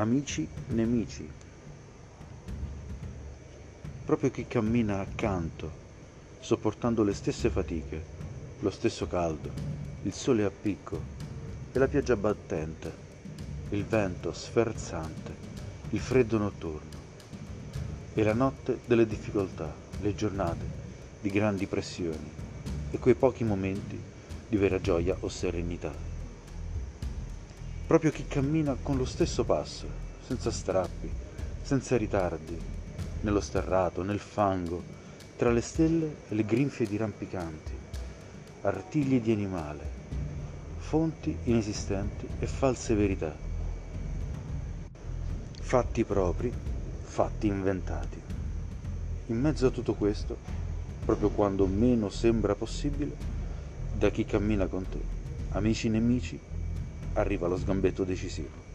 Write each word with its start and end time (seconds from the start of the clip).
amici 0.00 0.48
nemici. 0.68 1.28
Proprio 4.04 4.30
chi 4.30 4.46
cammina 4.46 5.00
accanto, 5.00 5.70
sopportando 6.40 7.02
le 7.02 7.12
stesse 7.12 7.50
fatiche, 7.50 8.02
lo 8.60 8.70
stesso 8.70 9.06
caldo, 9.06 9.50
il 10.02 10.12
sole 10.12 10.44
a 10.44 10.50
picco 10.50 11.00
e 11.72 11.78
la 11.78 11.86
pioggia 11.86 12.16
battente, 12.16 12.92
il 13.70 13.84
vento 13.84 14.32
sferzante, 14.32 15.32
il 15.90 16.00
freddo 16.00 16.38
notturno 16.38 16.98
e 18.14 18.22
la 18.22 18.34
notte 18.34 18.80
delle 18.86 19.06
difficoltà, 19.06 19.72
le 20.00 20.14
giornate 20.14 20.78
di 21.20 21.30
grandi 21.30 21.66
pressioni 21.66 22.32
e 22.90 22.98
quei 22.98 23.14
pochi 23.14 23.44
momenti 23.44 24.00
di 24.48 24.56
vera 24.56 24.80
gioia 24.80 25.16
o 25.20 25.28
serenità 25.28 26.19
proprio 27.90 28.12
chi 28.12 28.28
cammina 28.28 28.76
con 28.80 28.96
lo 28.96 29.04
stesso 29.04 29.42
passo, 29.42 29.84
senza 30.24 30.52
strappi, 30.52 31.10
senza 31.60 31.96
ritardi, 31.96 32.56
nello 33.22 33.40
sterrato, 33.40 34.04
nel 34.04 34.20
fango, 34.20 34.80
tra 35.36 35.50
le 35.50 35.60
stelle 35.60 36.18
e 36.28 36.36
le 36.36 36.44
grinfie 36.44 36.86
di 36.86 36.96
rampicanti, 36.96 37.72
artigli 38.60 39.20
di 39.20 39.32
animale, 39.32 39.90
fonti 40.78 41.36
inesistenti 41.46 42.28
e 42.38 42.46
false 42.46 42.94
verità, 42.94 43.34
fatti 45.60 46.04
propri, 46.04 46.52
fatti 47.02 47.48
inventati. 47.48 48.22
In 49.26 49.40
mezzo 49.40 49.66
a 49.66 49.70
tutto 49.70 49.94
questo, 49.94 50.36
proprio 51.04 51.30
quando 51.30 51.66
meno 51.66 52.08
sembra 52.08 52.54
possibile, 52.54 53.16
da 53.98 54.10
chi 54.10 54.24
cammina 54.24 54.68
con 54.68 54.88
te, 54.88 55.00
amici 55.48 55.88
nemici, 55.88 56.49
arriva 57.20 57.46
lo 57.46 57.56
sgambetto 57.56 58.04
decisivo. 58.04 58.69